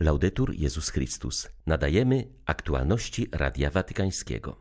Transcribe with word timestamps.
Laudetur 0.00 0.54
Jezus 0.54 0.90
Chrystus. 0.90 1.48
Nadajemy 1.66 2.28
aktualności 2.46 3.28
Radia 3.32 3.70
Watykańskiego. 3.70 4.60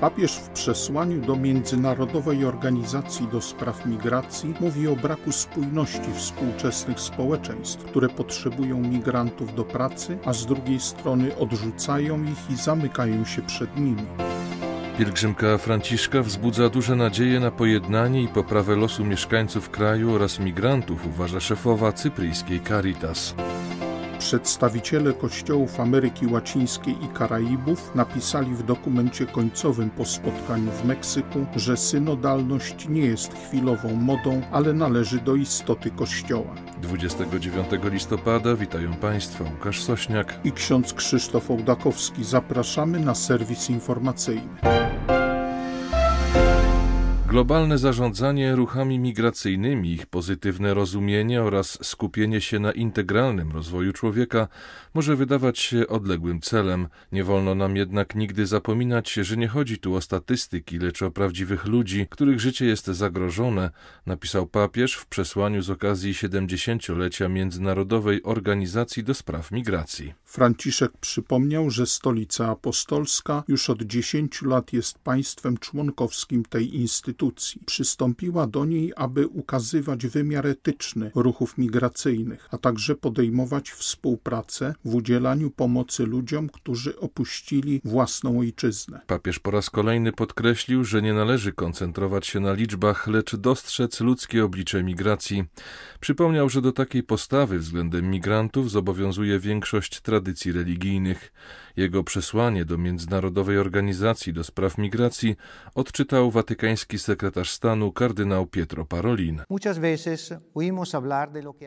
Papież 0.00 0.32
w 0.32 0.48
przesłaniu 0.48 1.20
do 1.20 1.36
Międzynarodowej 1.36 2.44
Organizacji 2.44 3.28
do 3.28 3.40
Spraw 3.40 3.86
Migracji 3.86 4.54
mówi 4.60 4.88
o 4.88 4.96
braku 4.96 5.32
spójności 5.32 6.12
współczesnych 6.14 7.00
społeczeństw, 7.00 7.84
które 7.84 8.08
potrzebują 8.08 8.80
migrantów 8.80 9.54
do 9.54 9.64
pracy, 9.64 10.18
a 10.24 10.32
z 10.32 10.46
drugiej 10.46 10.80
strony 10.80 11.36
odrzucają 11.36 12.24
ich 12.24 12.50
i 12.50 12.56
zamykają 12.56 13.24
się 13.24 13.42
przed 13.42 13.76
nimi. 13.76 14.25
Pielgrzymka 14.98 15.58
Franciszka 15.58 16.22
wzbudza 16.22 16.68
duże 16.68 16.96
nadzieje 16.96 17.40
na 17.40 17.50
pojednanie 17.50 18.22
i 18.22 18.28
poprawę 18.28 18.76
losu 18.76 19.04
mieszkańców 19.04 19.70
kraju 19.70 20.14
oraz 20.14 20.38
migrantów, 20.38 21.06
uważa 21.06 21.40
szefowa 21.40 21.92
cypryjskiej 21.92 22.60
Caritas. 22.60 23.34
Przedstawiciele 24.18 25.12
kościołów 25.12 25.80
Ameryki 25.80 26.26
Łacińskiej 26.26 26.94
i 27.04 27.08
Karaibów 27.08 27.94
napisali 27.94 28.54
w 28.54 28.62
dokumencie 28.62 29.26
końcowym 29.26 29.90
po 29.90 30.04
spotkaniu 30.04 30.70
w 30.70 30.84
Meksyku, 30.84 31.46
że 31.56 31.76
synodalność 31.76 32.88
nie 32.88 33.00
jest 33.00 33.34
chwilową 33.34 33.94
modą, 33.94 34.42
ale 34.52 34.72
należy 34.72 35.20
do 35.20 35.34
istoty 35.34 35.90
kościoła. 35.90 36.54
29 36.82 37.68
listopada 37.84 38.54
witają 38.54 38.94
Państwa 38.94 39.44
Łukasz 39.44 39.82
Sośniak 39.82 40.40
i 40.44 40.52
ksiądz 40.52 40.92
Krzysztof 40.92 41.50
Ołdakowski. 41.50 42.24
Zapraszamy 42.24 43.00
na 43.00 43.14
serwis 43.14 43.70
informacyjny. 43.70 44.85
Globalne 47.36 47.78
zarządzanie 47.78 48.54
ruchami 48.54 48.98
migracyjnymi, 48.98 49.90
ich 49.90 50.06
pozytywne 50.06 50.74
rozumienie 50.74 51.42
oraz 51.42 51.78
skupienie 51.82 52.40
się 52.40 52.58
na 52.58 52.72
integralnym 52.72 53.52
rozwoju 53.52 53.92
człowieka 53.92 54.48
może 54.94 55.16
wydawać 55.16 55.58
się 55.58 55.86
odległym 55.88 56.40
celem. 56.40 56.88
Nie 57.12 57.24
wolno 57.24 57.54
nam 57.54 57.76
jednak 57.76 58.14
nigdy 58.14 58.46
zapominać, 58.46 59.12
że 59.12 59.36
nie 59.36 59.48
chodzi 59.48 59.78
tu 59.78 59.94
o 59.94 60.00
statystyki, 60.00 60.78
lecz 60.78 61.02
o 61.02 61.10
prawdziwych 61.10 61.66
ludzi, 61.66 62.06
których 62.10 62.40
życie 62.40 62.66
jest 62.66 62.86
zagrożone, 62.86 63.70
napisał 64.06 64.46
papież 64.46 64.94
w 64.94 65.06
przesłaniu 65.06 65.62
z 65.62 65.70
okazji 65.70 66.12
70-lecia 66.12 67.28
Międzynarodowej 67.28 68.22
Organizacji 68.22 69.04
do 69.04 69.14
Spraw 69.14 69.52
Migracji. 69.52 70.14
Franciszek 70.24 70.92
przypomniał, 71.00 71.70
że 71.70 71.86
Stolica 71.86 72.50
Apostolska 72.50 73.42
już 73.48 73.70
od 73.70 73.82
10 73.82 74.42
lat 74.42 74.72
jest 74.72 74.98
państwem 74.98 75.58
członkowskim 75.58 76.44
tej 76.44 76.76
instytucji. 76.76 77.25
Przystąpiła 77.66 78.46
do 78.46 78.64
niej, 78.64 78.92
aby 78.96 79.26
ukazywać 79.26 80.06
wymiar 80.06 80.46
etyczny 80.46 81.10
ruchów 81.14 81.58
migracyjnych, 81.58 82.48
a 82.50 82.58
także 82.58 82.94
podejmować 82.94 83.70
współpracę 83.70 84.74
w 84.84 84.94
udzielaniu 84.94 85.50
pomocy 85.50 86.06
ludziom, 86.06 86.48
którzy 86.48 86.98
opuścili 86.98 87.80
własną 87.84 88.38
ojczyznę. 88.38 89.00
Papież 89.06 89.38
po 89.38 89.50
raz 89.50 89.70
kolejny 89.70 90.12
podkreślił, 90.12 90.84
że 90.84 91.02
nie 91.02 91.14
należy 91.14 91.52
koncentrować 91.52 92.26
się 92.26 92.40
na 92.40 92.52
liczbach, 92.52 93.06
lecz 93.06 93.36
dostrzec 93.36 94.00
ludzkie 94.00 94.44
oblicze 94.44 94.82
migracji. 94.82 95.44
Przypomniał, 96.00 96.48
że 96.48 96.62
do 96.62 96.72
takiej 96.72 97.02
postawy 97.02 97.58
względem 97.58 98.10
migrantów 98.10 98.70
zobowiązuje 98.70 99.40
większość 99.40 100.00
tradycji 100.00 100.52
religijnych. 100.52 101.32
Jego 101.76 102.04
przesłanie 102.04 102.64
do 102.64 102.78
Międzynarodowej 102.78 103.58
Organizacji 103.58 104.32
do 104.32 104.44
Spraw 104.44 104.78
Migracji 104.78 105.36
odczytał 105.74 106.30
watykański 106.30 106.98
sekretarz 106.98 107.50
stanu 107.50 107.92
kardynał 107.92 108.46
Pietro 108.46 108.84
Parolin. 108.84 109.42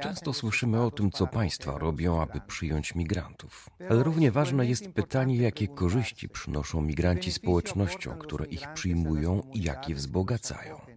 Często 0.02 0.34
słyszymy 0.34 0.82
o 0.82 0.92
tym, 0.92 1.12
co 1.12 1.28
państwa 1.28 1.78
robią, 1.78 2.22
aby 2.22 2.42
przyjąć 2.48 2.96
migrantów. 2.96 3.70
Ale 3.90 4.04
równie 4.04 4.32
ważne 4.32 4.66
jest 4.66 4.90
pytanie, 4.90 5.36
jakie 5.36 5.68
korzyści 5.68 6.30
przynoszą 6.30 6.82
migranci 6.82 7.32
społecznościom, 7.32 8.20
które 8.20 8.46
ich 8.46 8.74
przyjmują 8.74 9.42
i 9.54 9.64
jak 9.64 9.90
je 9.90 9.96
wzbogacają. 9.96 10.89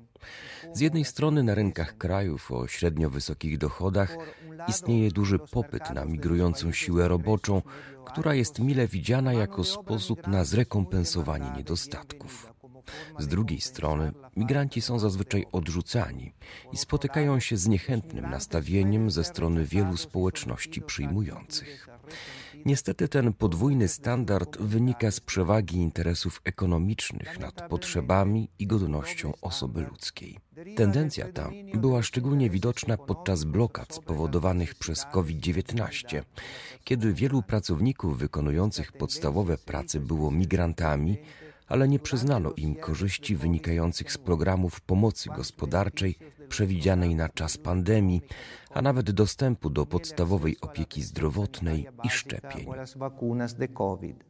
Z 0.72 0.80
jednej 0.80 1.04
strony 1.04 1.42
na 1.42 1.54
rynkach 1.54 1.96
krajów 1.96 2.52
o 2.52 2.66
średnio 2.66 3.10
wysokich 3.10 3.58
dochodach 3.58 4.16
istnieje 4.68 5.10
duży 5.10 5.38
popyt 5.38 5.90
na 5.90 6.04
migrującą 6.04 6.72
siłę 6.72 7.08
roboczą, 7.08 7.62
która 8.06 8.34
jest 8.34 8.58
mile 8.58 8.86
widziana 8.86 9.32
jako 9.32 9.64
sposób 9.64 10.26
na 10.26 10.44
zrekompensowanie 10.44 11.50
niedostatków. 11.56 12.51
Z 13.18 13.26
drugiej 13.26 13.60
strony, 13.60 14.12
migranci 14.36 14.80
są 14.80 14.98
zazwyczaj 14.98 15.46
odrzucani 15.52 16.32
i 16.72 16.76
spotykają 16.76 17.40
się 17.40 17.56
z 17.56 17.68
niechętnym 17.68 18.30
nastawieniem 18.30 19.10
ze 19.10 19.24
strony 19.24 19.64
wielu 19.64 19.96
społeczności 19.96 20.82
przyjmujących. 20.82 21.88
Niestety 22.64 23.08
ten 23.08 23.32
podwójny 23.32 23.88
standard 23.88 24.58
wynika 24.58 25.10
z 25.10 25.20
przewagi 25.20 25.76
interesów 25.76 26.40
ekonomicznych 26.44 27.40
nad 27.40 27.68
potrzebami 27.68 28.48
i 28.58 28.66
godnością 28.66 29.32
osoby 29.40 29.86
ludzkiej. 29.90 30.38
Tendencja 30.76 31.32
ta 31.32 31.50
była 31.74 32.02
szczególnie 32.02 32.50
widoczna 32.50 32.96
podczas 32.96 33.44
blokad 33.44 33.94
spowodowanych 33.94 34.74
przez 34.74 35.04
COVID-19, 35.04 36.22
kiedy 36.84 37.12
wielu 37.12 37.42
pracowników 37.42 38.18
wykonujących 38.18 38.92
podstawowe 38.92 39.58
prace 39.58 40.00
było 40.00 40.30
migrantami, 40.30 41.18
ale 41.68 41.88
nie 41.88 41.98
przyznano 41.98 42.52
im 42.56 42.74
korzyści 42.74 43.36
wynikających 43.36 44.12
z 44.12 44.18
programów 44.18 44.80
pomocy 44.80 45.28
gospodarczej 45.36 46.18
przewidzianej 46.48 47.14
na 47.14 47.28
czas 47.28 47.56
pandemii, 47.56 48.20
a 48.70 48.82
nawet 48.82 49.10
dostępu 49.10 49.70
do 49.70 49.86
podstawowej 49.86 50.56
opieki 50.60 51.02
zdrowotnej 51.02 51.86
i 52.04 52.08
szczepień. 52.08 52.66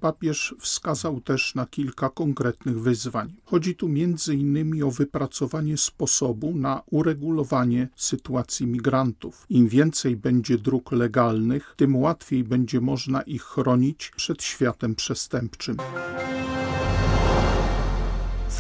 Papież 0.01 0.55
wskazał 0.61 1.21
też 1.21 1.55
na 1.55 1.67
kilka 1.67 2.09
konkretnych 2.09 2.81
wyzwań. 2.81 3.35
Chodzi 3.45 3.75
tu 3.75 3.89
innymi 4.33 4.83
o 4.83 4.91
wypracowanie 4.91 5.77
sposobu 5.77 6.55
na 6.55 6.83
uregulowanie 6.91 7.89
sytuacji 7.97 8.67
migrantów. 8.67 9.47
Im 9.49 9.69
więcej 9.69 10.17
będzie 10.17 10.59
dróg 10.59 10.93
legalnych, 10.93 11.75
tym 11.77 11.97
łatwiej 11.97 12.45
będzie 12.45 12.81
można 12.81 13.23
ich 13.23 13.43
chronić 13.43 14.13
przed 14.17 14.43
światem 14.43 14.95
przestępczym. 14.95 15.77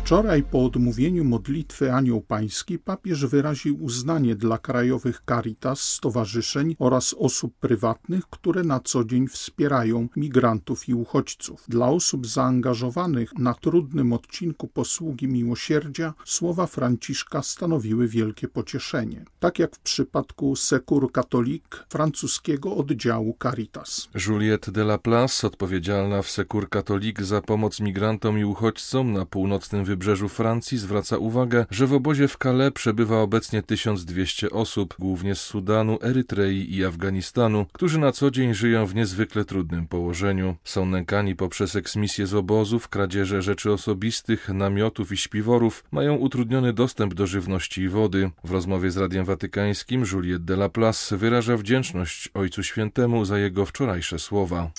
Wczoraj 0.04 0.42
po 0.42 0.64
odmówieniu 0.64 1.24
modlitwy 1.24 1.92
Anioł 1.92 2.20
Pański 2.20 2.78
papież 2.78 3.26
wyraził 3.26 3.84
uznanie 3.84 4.36
dla 4.36 4.58
krajowych 4.58 5.22
caritas, 5.28 5.80
stowarzyszeń 5.80 6.76
oraz 6.78 7.14
osób 7.18 7.54
prywatnych, 7.60 8.24
które 8.30 8.62
na 8.62 8.80
co 8.80 9.04
dzień 9.04 9.28
wspierają 9.28 10.08
migrantów 10.16 10.88
i 10.88 10.94
uchodźców. 10.94 11.64
Dla 11.68 11.88
osób 11.88 12.26
zaangażowanych 12.26 13.38
na 13.38 13.54
trudnym 13.54 14.12
odcinku 14.12 14.68
posługi 14.68 15.28
miłosierdzia 15.28 16.14
słowa 16.24 16.66
Franciszka 16.66 17.42
stanowiły 17.42 18.08
wielkie 18.08 18.48
pocieszenie. 18.48 19.24
Tak 19.40 19.58
jak 19.58 19.76
w 19.76 19.80
przypadku 19.80 20.56
Secours 20.56 21.12
Catholique 21.12 21.84
francuskiego 21.88 22.76
oddziału 22.76 23.36
Caritas. 23.42 24.08
Juliette 24.26 24.72
de 24.72 24.82
la 24.82 24.98
Place, 24.98 25.46
odpowiedzialna 25.46 26.22
w 26.22 26.30
Secours 26.30 26.69
Catholique 26.69 27.24
za 27.24 27.40
pomoc 27.40 27.80
migrantom 27.80 28.38
i 28.38 28.44
uchodźcom 28.44 29.12
na 29.12 29.26
północnym 29.26 29.84
wybrzeżu 29.92 30.28
Francji 30.28 30.78
zwraca 30.78 31.19
uwagę, 31.19 31.66
że 31.70 31.86
w 31.86 31.92
obozie 31.92 32.28
w 32.28 32.36
Calais 32.42 32.72
przebywa 32.72 33.20
obecnie 33.20 33.62
1200 33.62 34.50
osób, 34.50 34.94
głównie 34.98 35.34
z 35.34 35.41
Sudanu, 35.41 35.98
Erytrei 36.03 36.75
i 36.75 36.84
Afganistanu, 36.84 37.66
którzy 37.72 37.98
na 37.98 38.12
co 38.12 38.31
dzień 38.31 38.54
żyją 38.54 38.86
w 38.86 38.94
niezwykle 38.94 39.44
trudnym 39.44 39.86
położeniu. 39.86 40.56
Są 40.64 40.86
nękani 40.86 41.36
poprzez 41.36 41.76
eksmisję 41.76 42.26
z 42.26 42.34
obozów, 42.34 42.88
kradzieże 42.88 43.42
rzeczy 43.42 43.72
osobistych, 43.72 44.48
namiotów 44.48 45.12
i 45.12 45.16
śpiworów, 45.16 45.84
mają 45.91 46.16
utrudniony 46.16 46.72
dostęp 46.72 47.14
do 47.14 47.26
żywności 47.26 47.82
i 47.82 47.88
wody. 47.88 48.31
W 48.44 48.50
rozmowie 48.50 48.90
z 48.90 48.96
Radiem 48.96 49.25
Watykańskim 49.25 50.05
Juliette 50.12 50.44
de 50.44 50.55
la 50.55 50.69
Place 50.69 51.16
wyraża 51.16 51.56
wdzięczność 51.56 52.31
Ojcu 52.34 52.62
Świętemu 52.62 53.25
za 53.25 53.38
jego 53.38 53.66
wczorajsze 53.66 54.19
słowa. 54.19 54.70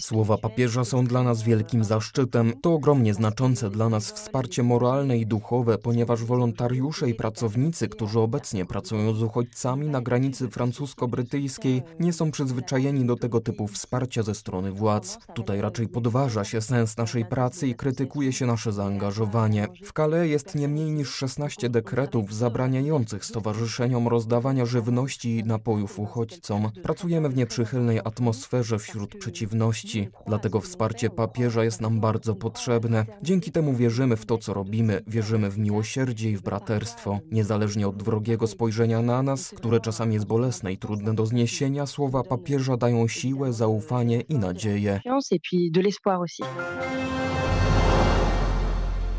Słowa 0.00 0.38
papieża 0.38 0.84
są 0.84 1.04
dla 1.04 1.22
nas 1.22 1.42
wielkim 1.42 1.84
zaszczytem 1.84 2.31
to 2.62 2.74
ogromnie 2.74 3.14
znaczące 3.14 3.70
dla 3.70 3.88
nas 3.88 4.12
wsparcie 4.12 4.62
moralne 4.62 5.18
i 5.18 5.26
duchowe, 5.26 5.78
ponieważ 5.78 6.24
wolontariusze 6.24 7.10
i 7.10 7.14
pracownicy, 7.14 7.88
którzy 7.88 8.20
obecnie 8.20 8.66
pracują 8.66 9.14
z 9.14 9.22
uchodźcami 9.22 9.88
na 9.88 10.00
granicy 10.00 10.48
francusko-brytyjskiej, 10.48 11.82
nie 12.00 12.12
są 12.12 12.30
przyzwyczajeni 12.30 13.04
do 13.04 13.16
tego 13.16 13.40
typu 13.40 13.66
wsparcia 13.66 14.22
ze 14.22 14.34
strony 14.34 14.72
władz. 14.72 15.18
Tutaj 15.34 15.60
raczej 15.60 15.88
podważa 15.88 16.44
się 16.44 16.60
sens 16.60 16.96
naszej 16.96 17.24
pracy 17.24 17.68
i 17.68 17.74
krytykuje 17.74 18.32
się 18.32 18.46
nasze 18.46 18.72
zaangażowanie. 18.72 19.68
W 19.84 19.92
Calais 19.92 20.30
jest 20.30 20.54
nie 20.54 20.68
mniej 20.68 20.90
niż 20.90 21.14
16 21.14 21.70
dekretów 21.70 22.34
zabraniających 22.34 23.24
stowarzyszeniom 23.24 24.08
rozdawania 24.08 24.66
żywności 24.66 25.36
i 25.38 25.44
napojów 25.44 25.98
uchodźcom. 25.98 26.70
Pracujemy 26.82 27.28
w 27.28 27.36
nieprzychylnej 27.36 27.98
atmosferze 27.98 28.78
wśród 28.78 29.18
przeciwności, 29.18 30.08
dlatego 30.26 30.60
wsparcie 30.60 31.10
papieża 31.10 31.64
jest 31.64 31.80
nam 31.80 32.00
bardzo 32.00 32.21
bardzo 32.22 32.34
potrzebne. 32.34 33.06
Dzięki 33.22 33.52
temu 33.52 33.74
wierzymy 33.74 34.16
w 34.16 34.26
to, 34.26 34.38
co 34.38 34.54
robimy, 34.54 35.02
wierzymy 35.06 35.50
w 35.50 35.58
miłosierdzie 35.58 36.30
i 36.30 36.36
w 36.36 36.42
braterstwo. 36.42 37.18
Niezależnie 37.30 37.88
od 37.88 38.02
wrogiego 38.02 38.46
spojrzenia 38.46 39.02
na 39.02 39.22
nas, 39.22 39.50
które 39.56 39.80
czasami 39.80 40.14
jest 40.14 40.26
bolesne 40.26 40.72
i 40.72 40.78
trudne 40.78 41.14
do 41.14 41.26
zniesienia, 41.26 41.86
słowa 41.86 42.22
papieża 42.22 42.76
dają 42.76 43.08
siłę, 43.08 43.52
zaufanie 43.52 44.20
i 44.20 44.34
nadzieję. 44.34 45.00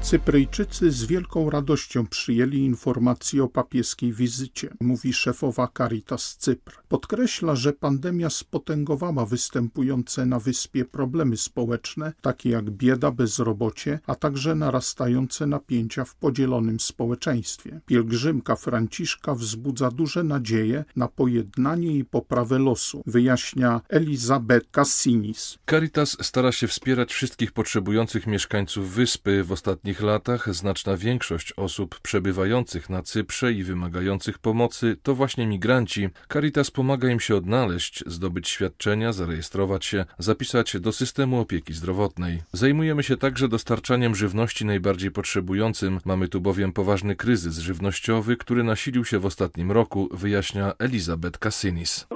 Cypryjczycy 0.03 0.91
z 0.91 1.05
wielką 1.05 1.49
radością 1.49 2.07
przyjęli 2.07 2.57
informację 2.57 3.43
o 3.43 3.47
papieskiej 3.47 4.13
wizycie, 4.13 4.69
mówi 4.81 5.13
szefowa 5.13 5.67
Caritas 5.77 6.37
Cypr. 6.37 6.83
Podkreśla, 6.87 7.55
że 7.55 7.73
pandemia 7.73 8.29
spotęgowała 8.29 9.25
występujące 9.25 10.25
na 10.25 10.39
wyspie 10.39 10.85
problemy 10.85 11.37
społeczne, 11.37 12.13
takie 12.21 12.49
jak 12.49 12.69
bieda, 12.69 13.11
bezrobocie, 13.11 13.99
a 14.07 14.15
także 14.15 14.55
narastające 14.55 15.47
napięcia 15.47 16.05
w 16.05 16.15
podzielonym 16.15 16.79
społeczeństwie. 16.79 17.81
Pielgrzymka 17.85 18.55
Franciszka 18.55 19.35
wzbudza 19.35 19.91
duże 19.91 20.23
nadzieje 20.23 20.85
na 20.95 21.07
pojednanie 21.07 21.97
i 21.97 22.05
poprawę 22.05 22.59
losu, 22.59 23.03
wyjaśnia 23.05 23.81
Elizabeth 23.89 24.67
Cassinis. 24.71 25.57
Caritas 25.69 26.17
stara 26.21 26.51
się 26.51 26.67
wspierać 26.67 27.13
wszystkich 27.13 27.51
potrzebujących 27.51 28.27
mieszkańców 28.27 28.93
wyspy 28.93 29.43
w 29.43 29.51
ostatnich 29.51 29.92
ostatnich 29.93 30.09
latach 30.09 30.53
znaczna 30.53 30.97
większość 30.97 31.53
osób 31.57 31.99
przebywających 31.99 32.89
na 32.89 33.01
Cyprze 33.01 33.53
i 33.53 33.63
wymagających 33.63 34.39
pomocy 34.39 34.97
to 35.03 35.15
właśnie 35.15 35.47
migranci. 35.47 36.09
Caritas 36.33 36.71
pomaga 36.71 37.09
im 37.09 37.19
się 37.19 37.35
odnaleźć, 37.35 38.03
zdobyć 38.07 38.49
świadczenia, 38.49 39.13
zarejestrować 39.13 39.85
się, 39.85 40.05
zapisać 40.17 40.79
do 40.79 40.91
systemu 40.91 41.39
opieki 41.39 41.73
zdrowotnej. 41.73 42.41
Zajmujemy 42.51 43.03
się 43.03 43.17
także 43.17 43.47
dostarczaniem 43.47 44.15
żywności 44.15 44.65
najbardziej 44.65 45.11
potrzebującym. 45.11 45.99
Mamy 46.05 46.27
tu 46.27 46.41
bowiem 46.41 46.73
poważny 46.73 47.15
kryzys 47.15 47.57
żywnościowy, 47.57 48.37
który 48.37 48.63
nasilił 48.63 49.05
się 49.05 49.19
w 49.19 49.25
ostatnim 49.25 49.71
roku, 49.71 50.09
wyjaśnia 50.11 50.73
Elizabeth 50.79 51.39
Cassinis. 51.39 52.07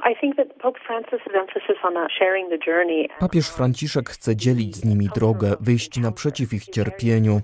Papież 3.20 3.50
Franciszek 3.50 4.10
chce 4.10 4.36
dzielić 4.36 4.76
z 4.76 4.86
nimi 4.86 5.10
drogę, 5.16 5.56
wyjść 5.60 6.00
naprzeciw 6.00 6.54
ich 6.54 6.66
cierpieniu. 6.66 7.42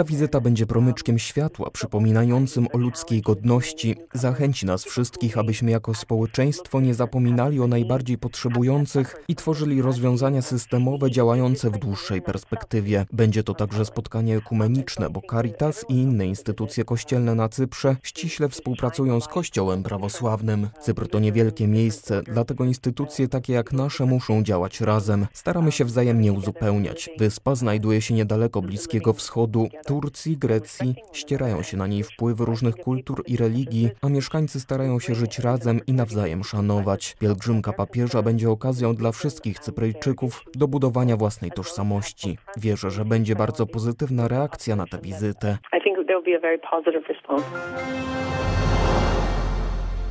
Ta 0.00 0.04
wizyta 0.04 0.40
będzie 0.40 0.66
promyczkiem 0.66 1.18
światła, 1.18 1.70
przypominającym 1.70 2.66
o 2.72 2.78
ludzkiej 2.78 3.22
godności. 3.22 3.96
Zachęci 4.14 4.66
nas 4.66 4.84
wszystkich, 4.84 5.38
abyśmy 5.38 5.70
jako 5.70 5.94
społeczeństwo 5.94 6.80
nie 6.80 6.94
zapominali 6.94 7.60
o 7.60 7.66
najbardziej 7.66 8.18
potrzebujących 8.18 9.16
i 9.28 9.34
tworzyli 9.34 9.82
rozwiązania 9.82 10.42
systemowe 10.42 11.10
działające 11.10 11.70
w 11.70 11.78
dłuższej 11.78 12.22
perspektywie. 12.22 13.06
Będzie 13.12 13.42
to 13.42 13.54
także 13.54 13.84
spotkanie 13.84 14.36
ekumeniczne, 14.36 15.10
bo 15.10 15.20
Caritas 15.30 15.84
i 15.88 15.94
inne 15.94 16.26
instytucje 16.26 16.84
kościelne 16.84 17.34
na 17.34 17.48
Cyprze 17.48 17.96
ściśle 18.02 18.48
współpracują 18.48 19.20
z 19.20 19.28
Kościołem 19.28 19.82
prawosławnym. 19.82 20.68
Cypr 20.80 21.08
to 21.08 21.18
niewielkie 21.18 21.66
miejsce, 21.66 22.22
dlatego 22.22 22.64
instytucje 22.64 23.28
takie 23.28 23.52
jak 23.52 23.72
nasze 23.72 24.06
muszą 24.06 24.42
działać 24.42 24.80
razem. 24.80 25.26
Staramy 25.32 25.72
się 25.72 25.84
wzajemnie 25.84 26.32
uzupełniać. 26.32 27.10
Wyspa 27.18 27.54
znajduje 27.54 28.00
się 28.00 28.14
niedaleko 28.14 28.62
Bliskiego 28.62 29.12
Wschodu, 29.12 29.68
Turcji, 29.90 30.36
Grecji 30.36 30.94
ścierają 31.12 31.62
się 31.62 31.76
na 31.76 31.86
niej 31.86 32.02
wpływy 32.02 32.44
różnych 32.44 32.76
kultur 32.76 33.22
i 33.26 33.36
religii, 33.36 33.88
a 34.02 34.08
mieszkańcy 34.08 34.60
starają 34.60 35.00
się 35.00 35.14
żyć 35.14 35.38
razem 35.38 35.80
i 35.86 35.92
nawzajem 35.92 36.44
szanować. 36.44 37.16
Pielgrzymka 37.20 37.72
papieża 37.72 38.22
będzie 38.22 38.50
okazją 38.50 38.94
dla 38.94 39.12
wszystkich 39.12 39.58
Cypryjczyków 39.58 40.44
do 40.54 40.68
budowania 40.68 41.16
własnej 41.16 41.50
tożsamości. 41.50 42.38
Wierzę, 42.56 42.90
że 42.90 43.04
będzie 43.04 43.34
bardzo 43.36 43.66
pozytywna 43.66 44.28
reakcja 44.28 44.76
na 44.76 44.86
tę 44.86 44.98
wizytę. 45.02 45.58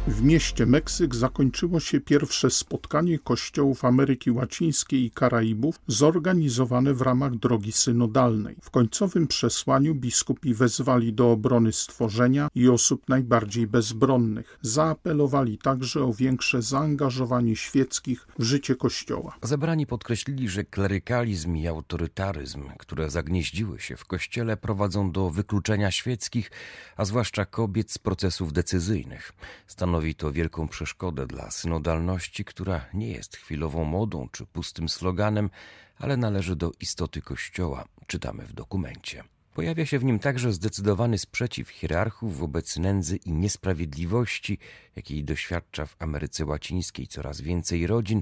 W 0.09 0.23
mieście 0.23 0.65
Meksyk 0.65 1.15
zakończyło 1.15 1.79
się 1.79 2.01
pierwsze 2.01 2.49
spotkanie 2.49 3.19
kościołów 3.19 3.85
Ameryki 3.85 4.31
Łacińskiej 4.31 5.03
i 5.03 5.11
Karaibów 5.11 5.79
zorganizowane 5.87 6.93
w 6.93 7.01
ramach 7.01 7.35
drogi 7.35 7.71
synodalnej. 7.71 8.55
W 8.61 8.69
końcowym 8.69 9.27
przesłaniu 9.27 9.95
biskupi 9.95 10.53
wezwali 10.53 11.13
do 11.13 11.31
obrony 11.31 11.73
stworzenia 11.73 12.47
i 12.55 12.69
osób 12.69 13.09
najbardziej 13.09 13.67
bezbronnych. 13.67 14.57
Zaapelowali 14.61 15.57
także 15.57 16.03
o 16.03 16.13
większe 16.13 16.61
zaangażowanie 16.61 17.55
świeckich 17.55 18.27
w 18.39 18.43
życie 18.43 18.75
kościoła. 18.75 19.37
Zebrani 19.43 19.87
podkreślili, 19.87 20.49
że 20.49 20.63
klerykalizm 20.63 21.55
i 21.55 21.67
autorytaryzm, 21.67 22.63
które 22.77 23.09
zagnieździły 23.09 23.79
się 23.79 23.95
w 23.95 24.05
kościele, 24.05 24.57
prowadzą 24.57 25.11
do 25.11 25.29
wykluczenia 25.29 25.91
świeckich, 25.91 26.51
a 26.97 27.05
zwłaszcza 27.05 27.45
kobiet 27.45 27.91
z 27.91 27.97
procesów 27.97 28.53
decyzyjnych. 28.53 29.33
Stanowi 29.67 29.98
Stanowi 29.99 30.15
to 30.15 30.31
wielką 30.31 30.67
przeszkodę 30.67 31.27
dla 31.27 31.51
synodalności, 31.51 32.45
która 32.45 32.85
nie 32.93 33.07
jest 33.07 33.37
chwilową 33.37 33.83
modą 33.83 34.29
czy 34.31 34.45
pustym 34.45 34.89
sloganem, 34.89 35.49
ale 35.97 36.17
należy 36.17 36.55
do 36.55 36.71
istoty 36.79 37.21
Kościoła, 37.21 37.85
czytamy 38.07 38.45
w 38.47 38.53
dokumencie. 38.53 39.23
Pojawia 39.53 39.85
się 39.85 39.99
w 39.99 40.03
nim 40.03 40.19
także 40.19 40.53
zdecydowany 40.53 41.17
sprzeciw 41.17 41.69
hierarchów 41.69 42.37
wobec 42.37 42.77
nędzy 42.77 43.17
i 43.17 43.31
niesprawiedliwości, 43.31 44.57
jakiej 44.95 45.23
doświadcza 45.23 45.85
w 45.85 45.95
Ameryce 46.01 46.45
Łacińskiej 46.45 47.07
coraz 47.07 47.41
więcej 47.41 47.87
rodzin 47.87 48.21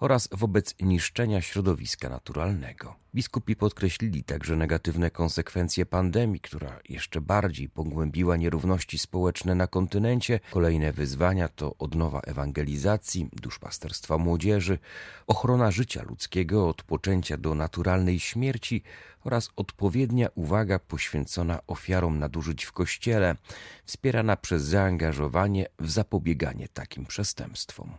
oraz 0.00 0.28
wobec 0.32 0.74
niszczenia 0.80 1.40
środowiska 1.40 2.08
naturalnego. 2.08 2.96
Biskupi 3.14 3.56
podkreślili 3.56 4.24
także 4.24 4.56
negatywne 4.56 5.10
konsekwencje 5.10 5.86
pandemii, 5.86 6.40
która 6.40 6.80
jeszcze 6.88 7.20
bardziej 7.20 7.68
pogłębiła 7.68 8.36
nierówności 8.36 8.98
społeczne 8.98 9.54
na 9.54 9.66
kontynencie. 9.66 10.40
Kolejne 10.50 10.92
wyzwania 10.92 11.48
to 11.48 11.74
odnowa 11.78 12.20
ewangelizacji, 12.20 13.28
duszpasterstwa 13.32 14.18
młodzieży, 14.18 14.78
ochrona 15.26 15.70
życia 15.70 16.02
ludzkiego 16.02 16.68
od 16.68 16.82
poczęcia 16.82 17.36
do 17.36 17.54
naturalnej 17.54 18.20
śmierci 18.20 18.82
oraz 19.24 19.50
odpowiednia 19.56 20.28
uwaga 20.34 20.78
poświęcona 20.78 21.60
ofiarom 21.66 22.18
nadużyć 22.18 22.64
w 22.64 22.72
Kościele, 22.72 23.36
wspierana 23.84 24.36
przez 24.36 24.62
zaangażowanie 24.62 25.66
w 25.78 25.90
zapobieganie 25.90 26.68
takim 26.68 27.06
przestępstwom. 27.06 27.92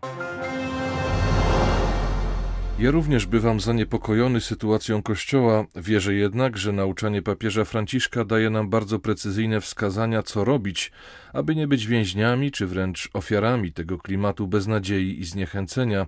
Ja 2.79 2.91
również 2.91 3.25
bywam 3.25 3.59
zaniepokojony 3.59 4.41
sytuacją 4.41 5.01
Kościoła, 5.01 5.65
wierzę 5.75 6.13
jednak, 6.13 6.57
że 6.57 6.71
nauczanie 6.71 7.21
papieża 7.21 7.65
Franciszka 7.65 8.25
daje 8.25 8.49
nam 8.49 8.69
bardzo 8.69 8.99
precyzyjne 8.99 9.61
wskazania, 9.61 10.23
co 10.23 10.43
robić, 10.43 10.91
aby 11.33 11.55
nie 11.55 11.67
być 11.67 11.87
więźniami 11.87 12.51
czy 12.51 12.67
wręcz 12.67 13.09
ofiarami 13.13 13.73
tego 13.73 13.97
klimatu 13.97 14.47
beznadziei 14.47 15.19
i 15.19 15.25
zniechęcenia, 15.25 16.05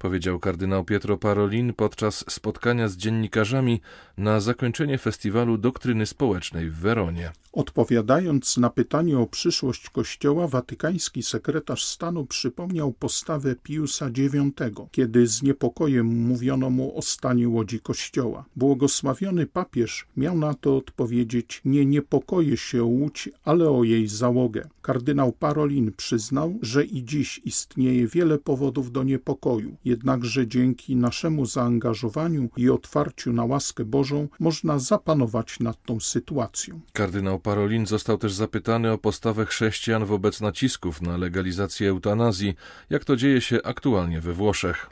powiedział 0.00 0.38
kardynał 0.38 0.84
Pietro 0.84 1.16
Parolin 1.16 1.72
podczas 1.72 2.24
spotkania 2.28 2.88
z 2.88 2.96
dziennikarzami 2.96 3.80
na 4.16 4.40
zakończenie 4.40 4.98
festiwalu 4.98 5.58
doktryny 5.58 6.06
społecznej 6.06 6.70
w 6.70 6.74
Weronie. 6.74 7.32
Odpowiadając 7.52 8.56
na 8.56 8.70
pytanie 8.70 9.18
o 9.18 9.26
przyszłość 9.26 9.90
Kościoła, 9.90 10.46
watykański 10.48 11.22
sekretarz 11.22 11.84
stanu 11.84 12.26
przypomniał 12.26 12.92
postawę 12.92 13.54
Piusa 13.62 14.08
IX, 14.08 14.80
kiedy 14.90 15.26
z 15.26 15.42
niepokojem 15.42 16.06
mówiono 16.06 16.70
mu 16.70 16.98
o 16.98 17.02
stanie 17.02 17.48
łodzi 17.48 17.80
Kościoła. 17.80 18.44
Błogosławiony 18.56 19.46
papież 19.46 20.06
miał 20.16 20.38
na 20.38 20.54
to 20.54 20.76
odpowiedzieć: 20.76 21.60
Nie 21.64 21.86
niepokoję 21.86 22.56
się 22.56 22.82
o 22.82 22.86
łódź, 22.86 23.28
ale 23.44 23.70
o 23.70 23.84
jej 23.84 24.08
załogę. 24.08 24.68
Kardynał 24.90 25.32
Parolin 25.32 25.92
przyznał, 25.96 26.58
że 26.62 26.84
i 26.84 27.04
dziś 27.04 27.40
istnieje 27.44 28.06
wiele 28.06 28.38
powodów 28.38 28.92
do 28.92 29.02
niepokoju, 29.02 29.76
jednakże 29.84 30.46
dzięki 30.46 30.96
naszemu 30.96 31.46
zaangażowaniu 31.46 32.48
i 32.56 32.70
otwarciu 32.70 33.32
na 33.32 33.44
łaskę 33.44 33.84
Bożą 33.84 34.28
można 34.40 34.78
zapanować 34.78 35.60
nad 35.60 35.82
tą 35.82 36.00
sytuacją. 36.00 36.80
Kardynał 36.92 37.40
Parolin 37.40 37.86
został 37.86 38.18
też 38.18 38.32
zapytany 38.32 38.92
o 38.92 38.98
postawę 38.98 39.46
chrześcijan 39.46 40.04
wobec 40.04 40.40
nacisków 40.40 41.02
na 41.02 41.16
legalizację 41.16 41.88
eutanazji, 41.88 42.54
jak 42.90 43.04
to 43.04 43.16
dzieje 43.16 43.40
się 43.40 43.58
aktualnie 43.64 44.20
we 44.20 44.32
Włoszech. 44.32 44.90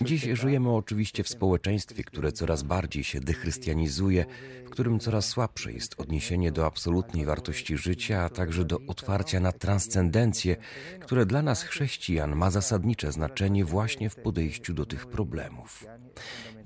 Dziś 0.00 0.22
żyjemy 0.32 0.70
oczywiście 0.70 1.22
w 1.22 1.28
społeczeństwie, 1.28 2.04
które 2.04 2.32
coraz 2.32 2.62
bardziej 2.62 3.04
się 3.04 3.20
dechrystianizuje, 3.20 4.26
w 4.66 4.70
którym 4.70 4.98
coraz 4.98 5.28
słabsze 5.28 5.72
jest 5.72 6.00
odniesienie 6.00 6.52
do 6.52 6.66
absolutnej 6.66 7.24
wartości 7.24 7.76
życia, 7.76 7.95
a 8.18 8.28
także 8.28 8.64
do 8.64 8.78
otwarcia 8.86 9.40
na 9.40 9.52
transcendencję, 9.52 10.56
które 11.00 11.26
dla 11.26 11.42
nas 11.42 11.62
chrześcijan 11.62 12.36
ma 12.36 12.50
zasadnicze 12.50 13.12
znaczenie 13.12 13.64
właśnie 13.64 14.10
w 14.10 14.16
podejściu 14.16 14.74
do 14.74 14.86
tych 14.86 15.06
problemów. 15.06 15.86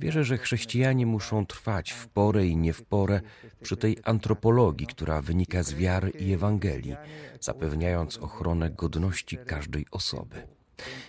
Wierzę, 0.01 0.25
że 0.25 0.39
chrześcijanie 0.39 1.07
muszą 1.07 1.47
trwać 1.47 1.93
w 1.93 2.09
porę 2.09 2.47
i 2.47 2.57
nie 2.57 2.73
w 2.73 2.83
porę 2.83 3.21
przy 3.63 3.77
tej 3.77 3.97
antropologii, 4.05 4.87
która 4.87 5.23
wynika 5.23 5.63
z 5.63 5.75
wiary 5.75 6.11
i 6.11 6.33
Ewangelii, 6.33 6.97
zapewniając 7.41 8.19
ochronę 8.19 8.71
godności 8.71 9.39
każdej 9.47 9.87
osoby. 9.91 10.47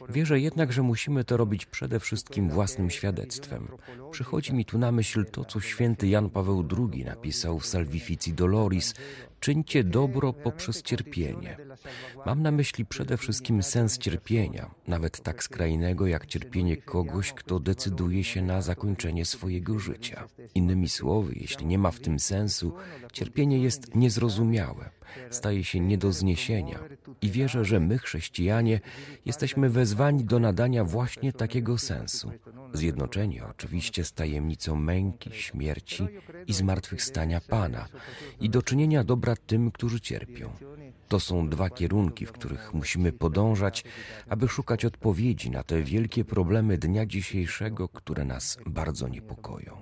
Wierzę 0.09 0.39
jednak, 0.39 0.73
że 0.73 0.81
musimy 0.81 1.23
to 1.23 1.37
robić 1.37 1.65
przede 1.65 1.99
wszystkim 1.99 2.49
własnym 2.49 2.89
świadectwem, 2.89 3.67
Przychodzi 4.11 4.53
mi 4.53 4.65
tu 4.65 4.77
na 4.77 4.91
myśl 4.91 5.25
to, 5.25 5.45
co 5.45 5.59
święty 5.59 6.07
Jan 6.07 6.29
Paweł 6.29 6.67
II 6.77 7.05
napisał 7.05 7.59
w 7.59 7.65
Salvifici 7.65 8.33
Doloris, 8.33 8.93
czyńcie 9.39 9.83
dobro 9.83 10.33
poprzez 10.33 10.81
cierpienie. 10.81 11.57
Mam 12.25 12.41
na 12.41 12.51
myśli 12.51 12.85
przede 12.85 13.17
wszystkim 13.17 13.63
sens 13.63 13.97
cierpienia, 13.97 14.71
nawet 14.87 15.23
tak 15.23 15.43
skrajnego 15.43 16.07
jak 16.07 16.25
cierpienie 16.25 16.77
kogoś, 16.77 17.33
kto 17.33 17.59
decyduje 17.59 18.23
się 18.23 18.41
na 18.41 18.61
zakończenie 18.61 19.25
swojego 19.25 19.79
życia. 19.79 20.27
Innymi 20.55 20.89
słowy, 20.89 21.33
jeśli 21.35 21.65
nie 21.65 21.77
ma 21.77 21.91
w 21.91 21.99
tym 21.99 22.19
sensu, 22.19 22.73
cierpienie 23.13 23.59
jest 23.59 23.95
niezrozumiałe, 23.95 24.89
staje 25.29 25.63
się 25.63 25.79
nie 25.79 25.97
do 25.97 26.11
zniesienia. 26.11 26.79
I 27.21 27.31
wierzę, 27.31 27.65
że 27.65 27.79
my, 27.79 27.97
chrześcijanie, 27.97 28.79
jesteśmy 29.25 29.69
wezwani 29.69 30.23
do 30.23 30.39
nadania 30.39 30.83
właśnie 30.83 31.33
takiego 31.33 31.77
sensu. 31.77 32.31
Zjednoczeni 32.73 33.41
oczywiście 33.41 34.00
z 34.03 34.13
tajemnicą 34.13 34.75
męki, 34.75 35.29
śmierci 35.33 36.07
i 36.47 36.53
zmartwychwstania 36.53 37.41
Pana 37.41 37.87
i 38.39 38.49
do 38.49 38.61
czynienia 38.61 39.03
dobra 39.03 39.35
tym, 39.35 39.71
którzy 39.71 40.01
cierpią. 40.01 40.49
To 41.07 41.19
są 41.19 41.49
dwa 41.49 41.69
kierunki, 41.69 42.25
w 42.25 42.31
których 42.31 42.73
musimy 42.73 43.11
podążać, 43.11 43.83
aby 44.29 44.47
szukać 44.47 44.85
odpowiedzi 44.85 45.51
na 45.51 45.63
te 45.63 45.81
wielkie 45.81 46.25
problemy 46.25 46.77
dnia 46.77 47.05
dzisiejszego, 47.05 47.89
które 47.89 48.25
nas 48.25 48.57
bardzo 48.65 49.07
niepokoją. 49.07 49.77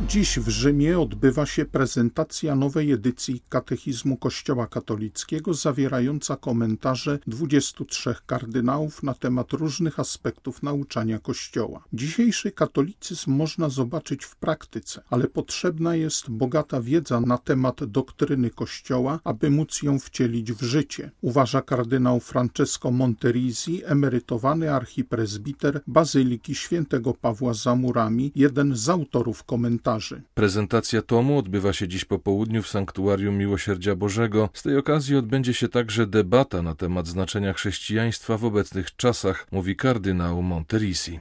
Dziś 0.00 0.38
w 0.38 0.48
Rzymie 0.48 1.00
odbywa 1.00 1.46
się 1.46 1.64
prezentacja 1.64 2.54
nowej 2.54 2.92
edycji 2.92 3.42
Katechizmu 3.48 4.16
Kościoła 4.16 4.66
Katolickiego, 4.66 5.54
zawierająca 5.54 6.36
komentarze 6.36 7.18
23 7.26 8.14
kardynałów 8.26 9.02
na 9.02 9.14
temat 9.14 9.52
różnych 9.52 10.00
aspektów 10.00 10.62
nauczania 10.62 11.18
Kościoła. 11.18 11.84
Dzisiejszy 11.92 12.50
katolicyzm 12.50 13.32
można 13.32 13.68
zobaczyć 13.68 14.24
w 14.24 14.36
praktyce, 14.36 15.02
ale 15.10 15.28
potrzebna 15.28 15.94
jest 15.96 16.30
bogata 16.30 16.80
wiedza 16.80 17.20
na 17.20 17.38
temat 17.38 17.84
doktryny 17.84 18.50
Kościoła, 18.50 19.20
aby 19.24 19.50
móc 19.50 19.82
ją 19.82 19.98
wcielić 19.98 20.52
w 20.52 20.62
życie, 20.62 21.10
uważa 21.20 21.62
kardynał 21.62 22.20
Francesco 22.20 22.90
Monterisi, 22.90 23.82
emerytowany 23.84 24.72
archipresbiter 24.72 25.80
Bazyliki 25.86 26.54
Świętego 26.54 27.14
Pawła 27.14 27.54
za 27.54 27.74
murami, 27.74 28.32
jeden 28.34 28.76
z 28.76 28.88
autorów 28.88 29.44
komentarzy 29.44 29.83
komentarzy. 29.84 30.22
Prezentacja 30.34 31.02
tomu 31.02 31.38
odbywa 31.38 31.72
się 31.72 31.88
dziś 31.88 32.04
po 32.04 32.18
południu 32.18 32.62
w 32.62 32.68
Sanktuarium 32.68 33.38
Miłosierdzia 33.38 33.96
Bożego. 33.96 34.48
Z 34.52 34.62
tej 34.62 34.76
okazji 34.76 35.16
odbędzie 35.16 35.54
się 35.54 35.68
także 35.68 36.06
debata 36.06 36.62
na 36.62 36.74
temat 36.74 37.06
znaczenia 37.06 37.52
chrześcijaństwa 37.52 38.38
w 38.38 38.44
obecnych 38.44 38.96
czasach, 38.96 39.46
mówi 39.52 39.76
kardynał 39.76 40.42
Monterisi. 40.42 41.20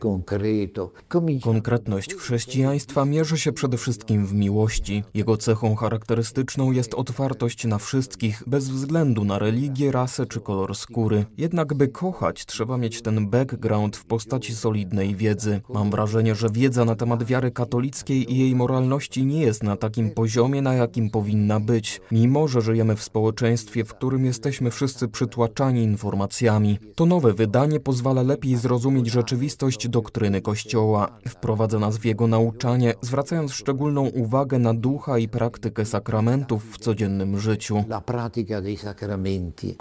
Konkretność 1.42 2.16
chrześcijaństwa 2.16 3.06
mierzy 3.06 3.38
się 3.38 3.52
przede 3.52 3.78
wszystkim 3.78 4.26
w 4.26 4.34
miłości. 4.34 5.04
Jego 5.14 5.38
cechą 5.38 5.76
charakterystyczną 5.76 6.72
jest 6.72 6.94
otwartość 6.94 7.66
na 7.66 7.78
wszystkich, 7.78 8.44
bez 8.48 8.70
względu 8.70 9.26
na 9.26 9.40
religię, 9.40 9.92
rasę 9.92 10.26
czy 10.26 10.40
kolor 10.40 10.76
skóry. 10.76 11.26
Jednak 11.38 11.74
by 11.74 11.88
kochać, 11.88 12.46
trzeba 12.46 12.78
mieć 12.78 13.02
ten 13.02 13.30
background 13.30 13.98
w 13.98 14.06
postaci 14.06 14.56
solidnej 14.56 15.16
wiedzy. 15.16 15.62
Mam 15.70 15.92
wrażenie, 15.92 16.36
że 16.36 16.50
wiedza 16.50 16.86
na 16.86 16.96
temat 16.96 17.24
wiary 17.24 17.52
katolickiej 17.52 18.34
i 18.34 18.38
jej 18.38 18.53
moralności 18.56 19.26
nie 19.26 19.42
jest 19.42 19.64
na 19.64 19.76
takim 19.76 20.12
poziomie, 20.12 20.62
na 20.62 20.74
jakim 20.74 21.10
powinna 21.10 21.60
być, 21.60 22.02
mimo 22.12 22.48
że 22.48 22.62
żyjemy 22.62 22.96
w 22.96 23.04
społeczeństwie, 23.04 23.84
w 23.84 23.94
którym 23.94 24.26
jesteśmy 24.26 24.72
wszyscy 24.72 25.08
przytłaczani 25.08 25.84
informacjami. 25.84 26.80
To 26.96 27.06
nowe 27.06 27.34
wydanie 27.34 27.80
pozwala 27.80 28.22
lepiej 28.22 28.56
zrozumieć 28.56 29.08
rzeczywistość 29.08 29.88
doktryny 29.88 30.42
Kościoła, 30.42 31.08
wprowadza 31.28 31.80
nas 31.80 31.98
w 31.98 32.06
jego 32.06 32.28
nauczanie, 32.28 32.94
zwracając 33.02 33.54
szczególną 33.54 34.02
uwagę 34.08 34.60
na 34.60 34.74
ducha 34.74 35.18
i 35.18 35.28
praktykę 35.28 35.86
sakramentów 35.86 36.64
w 36.72 36.78
codziennym 36.78 37.40
życiu. 37.40 37.84
La 37.90 38.02
pratica 38.02 38.62
dei 38.62 38.78
sacramenti. 38.78 39.76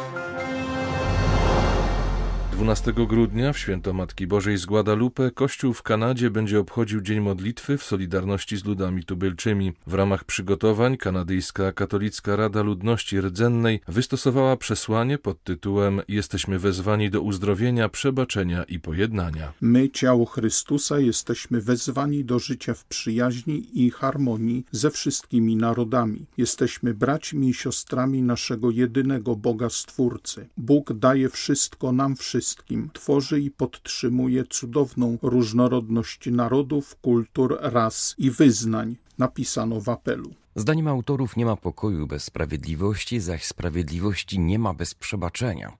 12 2.52 2.92
grudnia 2.92 3.52
w 3.52 3.58
święto 3.58 3.92
Matki 3.92 4.26
Bożej 4.26 4.58
z 4.58 4.66
Guadalupe 4.66 5.30
Kościół 5.30 5.72
w 5.72 5.82
Kanadzie 5.82 6.30
będzie 6.30 6.60
obchodził 6.60 7.00
Dzień 7.00 7.20
Modlitwy 7.20 7.78
w 7.78 7.84
solidarności 7.84 8.56
z 8.56 8.64
ludami 8.64 9.04
tubylczymi. 9.04 9.72
W 9.86 9.94
ramach 9.94 10.24
przygotowań 10.24 10.96
kanadyjska 10.96 11.72
Katolicka 11.72 12.36
Rada 12.36 12.62
Ludności 12.62 13.20
Rdzennej 13.20 13.80
wystosowała 13.88 14.56
przesłanie 14.56 15.18
pod 15.18 15.44
tytułem 15.44 16.02
Jesteśmy 16.08 16.58
wezwani 16.58 17.10
do 17.10 17.20
uzdrowienia, 17.20 17.88
przebaczenia 17.88 18.64
i 18.64 18.80
pojednania. 18.80 19.52
My, 19.60 19.90
ciało 19.90 20.26
Chrystusa, 20.26 20.98
jesteśmy 20.98 21.60
wezwani 21.60 22.24
do 22.24 22.38
życia 22.38 22.74
w 22.74 22.84
przyjaźni 22.84 23.84
i 23.84 23.90
harmonii 23.90 24.64
ze 24.72 24.90
wszystkimi 24.90 25.56
narodami. 25.56 26.26
Jesteśmy 26.36 26.94
braćmi 26.94 27.48
i 27.48 27.54
siostrami 27.54 28.22
naszego 28.22 28.70
jedynego 28.70 29.36
Boga 29.36 29.70
Stwórcy. 29.70 30.48
Bóg 30.56 30.92
daje 30.92 31.28
wszystko 31.28 31.92
nam 31.92 32.16
wszystkim 32.16 32.41
wszystkim. 32.42 32.90
Tworzy 32.92 33.40
i 33.40 33.50
podtrzymuje 33.50 34.44
cudowną 34.44 35.18
różnorodność 35.22 36.26
narodów, 36.26 36.96
kultur, 36.96 37.58
ras 37.60 38.14
i 38.18 38.30
wyznań, 38.30 38.96
napisano 39.18 39.80
w 39.80 39.88
apelu. 39.88 40.30
Zdaniem 40.56 40.88
autorów 40.88 41.36
nie 41.36 41.44
ma 41.44 41.56
pokoju 41.56 42.06
bez 42.06 42.24
sprawiedliwości, 42.24 43.20
zaś 43.20 43.44
sprawiedliwości 43.44 44.40
nie 44.40 44.58
ma 44.58 44.74
bez 44.74 44.94
przebaczenia. 44.94 45.72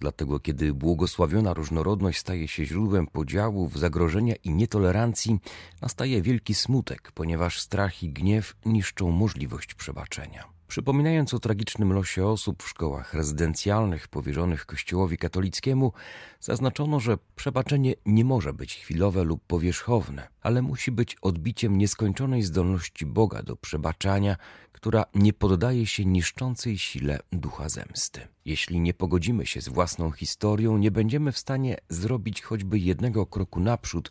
Dlatego, 0.00 0.40
kiedy 0.40 0.74
błogosławiona 0.74 1.54
różnorodność 1.54 2.18
staje 2.18 2.48
się 2.48 2.64
źródłem 2.64 3.06
podziałów, 3.06 3.78
zagrożenia 3.78 4.34
i 4.44 4.50
nietolerancji, 4.50 5.38
nastaje 5.82 6.22
wielki 6.22 6.54
smutek, 6.54 7.12
ponieważ 7.14 7.60
strach 7.60 8.02
i 8.02 8.10
gniew 8.10 8.56
niszczą 8.66 9.10
możliwość 9.10 9.74
przebaczenia. 9.74 10.57
Przypominając 10.68 11.34
o 11.34 11.38
tragicznym 11.38 11.92
losie 11.92 12.26
osób 12.26 12.62
w 12.62 12.68
szkołach 12.68 13.14
rezydencjalnych 13.14 14.08
powierzonych 14.08 14.66
Kościołowi 14.66 15.16
katolickiemu, 15.16 15.92
zaznaczono, 16.40 17.00
że 17.00 17.18
przebaczenie 17.36 17.94
nie 18.06 18.24
może 18.24 18.52
być 18.52 18.74
chwilowe 18.74 19.24
lub 19.24 19.44
powierzchowne, 19.46 20.28
ale 20.42 20.62
musi 20.62 20.92
być 20.92 21.16
odbiciem 21.22 21.78
nieskończonej 21.78 22.42
zdolności 22.42 23.06
Boga 23.06 23.42
do 23.42 23.56
przebaczania, 23.56 24.36
która 24.72 25.04
nie 25.14 25.32
poddaje 25.32 25.86
się 25.86 26.04
niszczącej 26.04 26.78
sile 26.78 27.18
ducha 27.32 27.68
zemsty. 27.68 28.28
Jeśli 28.48 28.80
nie 28.80 28.94
pogodzimy 28.94 29.46
się 29.46 29.60
z 29.60 29.68
własną 29.68 30.10
historią, 30.10 30.78
nie 30.78 30.90
będziemy 30.90 31.32
w 31.32 31.38
stanie 31.38 31.76
zrobić 31.88 32.42
choćby 32.42 32.78
jednego 32.78 33.26
kroku 33.26 33.60
naprzód 33.60 34.10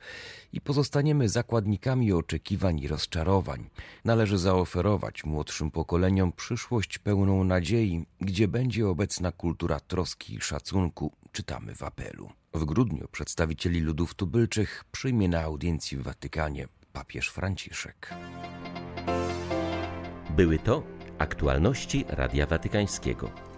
i 0.53 0.61
pozostaniemy 0.61 1.29
zakładnikami 1.29 2.13
oczekiwań 2.13 2.79
i 2.79 2.87
rozczarowań. 2.87 3.69
Należy 4.05 4.37
zaoferować 4.37 5.23
młodszym 5.23 5.71
pokoleniom 5.71 6.31
przyszłość 6.31 6.97
pełną 6.97 7.43
nadziei, 7.43 8.05
gdzie 8.21 8.47
będzie 8.47 8.87
obecna 8.87 9.31
kultura 9.31 9.79
troski 9.79 10.35
i 10.35 10.41
szacunku, 10.41 11.11
czytamy 11.31 11.75
w 11.75 11.83
apelu. 11.83 12.29
W 12.53 12.65
grudniu 12.65 13.07
przedstawicieli 13.11 13.79
ludów 13.79 14.13
tubylczych 14.13 14.83
przyjmie 14.91 15.29
na 15.29 15.41
audiencji 15.41 15.97
w 15.97 16.03
Watykanie 16.03 16.67
papież 16.93 17.29
Franciszek. 17.29 18.13
Były 20.29 20.59
to 20.59 20.83
aktualności 21.17 22.05
Radia 22.07 22.45
Watykańskiego. 22.45 23.46